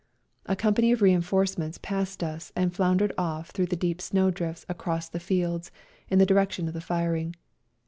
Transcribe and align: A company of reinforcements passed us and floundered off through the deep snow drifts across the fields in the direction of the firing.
A 0.47 0.55
company 0.55 0.91
of 0.91 1.03
reinforcements 1.03 1.77
passed 1.77 2.23
us 2.23 2.51
and 2.55 2.73
floundered 2.73 3.13
off 3.19 3.51
through 3.51 3.67
the 3.67 3.75
deep 3.75 4.01
snow 4.01 4.31
drifts 4.31 4.65
across 4.67 5.07
the 5.07 5.19
fields 5.19 5.69
in 6.09 6.17
the 6.17 6.25
direction 6.25 6.67
of 6.67 6.73
the 6.73 6.81
firing. 6.81 7.35